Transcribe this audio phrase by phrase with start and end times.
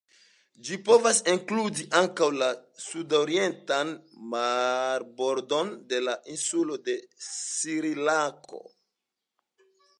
[0.67, 2.47] Ĝi povas inkludi ankaŭ la
[2.85, 3.93] sudorientan
[4.33, 8.67] marbordon de la insulo de Srilanko.